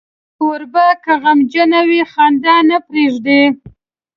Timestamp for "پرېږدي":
2.87-3.41